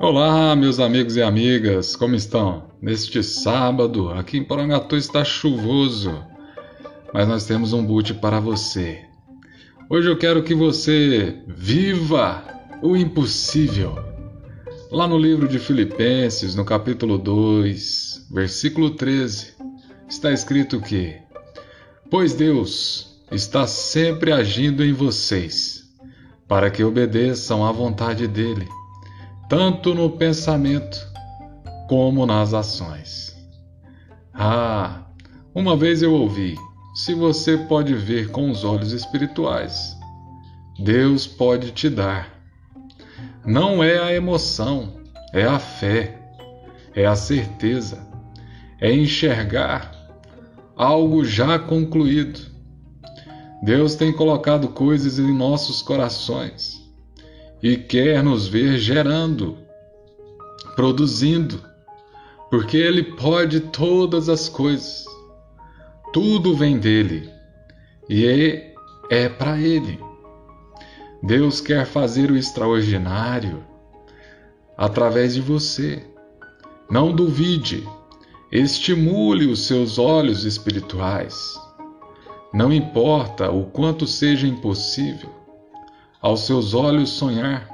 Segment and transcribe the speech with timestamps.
[0.00, 2.70] Olá, meus amigos e amigas, como estão?
[2.80, 6.24] Neste sábado, aqui em Porangatu está chuvoso,
[7.12, 9.00] mas nós temos um boot para você.
[9.90, 12.44] Hoje eu quero que você viva
[12.80, 13.98] o impossível.
[14.88, 19.54] Lá no livro de Filipenses, no capítulo 2, versículo 13,
[20.08, 21.16] está escrito que:
[22.08, 25.82] Pois Deus está sempre agindo em vocês,
[26.46, 28.77] para que obedeçam à vontade dele
[29.48, 31.10] tanto no pensamento
[31.88, 33.34] como nas ações.
[34.34, 35.04] Ah,
[35.54, 36.54] uma vez eu ouvi:
[36.94, 39.96] se você pode ver com os olhos espirituais,
[40.78, 42.28] Deus pode te dar.
[43.44, 45.00] Não é a emoção,
[45.32, 46.18] é a fé,
[46.94, 48.06] é a certeza,
[48.78, 49.90] é enxergar
[50.76, 52.40] algo já concluído.
[53.62, 56.87] Deus tem colocado coisas em nossos corações
[57.62, 59.58] e quer nos ver gerando,
[60.76, 61.62] produzindo,
[62.50, 65.06] porque Ele pode todas as coisas.
[66.12, 67.30] Tudo vem dele
[68.08, 68.74] e é,
[69.10, 69.98] é para Ele.
[71.22, 73.64] Deus quer fazer o extraordinário
[74.76, 76.04] através de você.
[76.88, 77.86] Não duvide,
[78.50, 81.54] estimule os seus olhos espirituais.
[82.54, 85.30] Não importa o quanto seja impossível,
[86.20, 87.68] aos seus olhos sonhar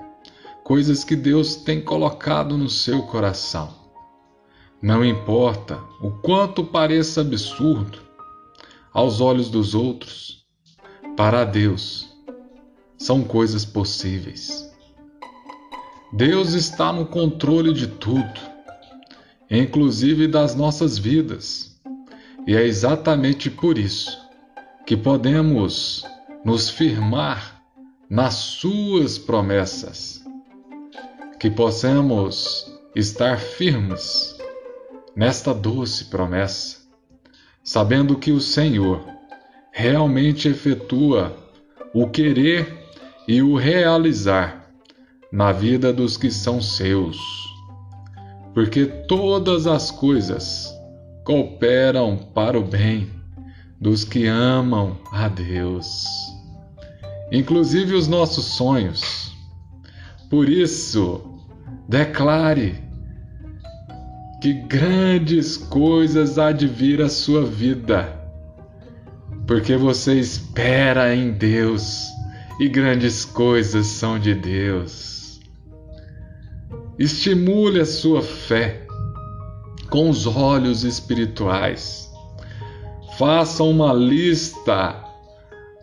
[0.62, 3.74] coisas que Deus tem colocado no seu coração.
[4.80, 7.98] Não importa o quanto pareça absurdo
[8.92, 10.44] aos olhos dos outros,
[11.16, 12.08] para Deus
[12.96, 14.70] são coisas possíveis.
[16.12, 18.40] Deus está no controle de tudo,
[19.50, 21.80] inclusive das nossas vidas,
[22.46, 24.18] e é exatamente por isso
[24.86, 26.04] que podemos
[26.44, 27.53] nos firmar
[28.14, 30.24] nas Suas promessas,
[31.40, 34.38] que possamos estar firmes
[35.16, 36.76] nesta doce promessa,
[37.64, 39.04] sabendo que o Senhor
[39.72, 41.36] realmente efetua
[41.92, 42.86] o querer
[43.26, 44.70] e o realizar
[45.32, 47.18] na vida dos que são seus,
[48.54, 50.72] porque todas as coisas
[51.24, 53.10] cooperam para o bem
[53.80, 56.33] dos que amam a Deus
[57.30, 59.32] inclusive os nossos sonhos.
[60.30, 61.20] Por isso,
[61.88, 62.82] declare
[64.40, 68.20] que grandes coisas há de vir à sua vida,
[69.46, 72.04] porque você espera em Deus
[72.60, 75.40] e grandes coisas são de Deus.
[76.98, 78.86] Estimule a sua fé
[79.90, 82.10] com os olhos espirituais.
[83.18, 85.03] Faça uma lista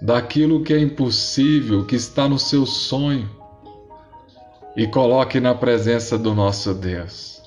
[0.02, 3.30] daquilo que é impossível, que está no seu sonho,
[4.76, 7.42] e coloque na presença do nosso Deus.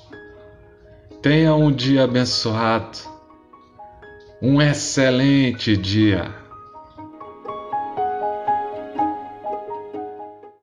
[1.21, 2.99] Tenha um dia abençoado,
[4.41, 6.44] um excelente dia.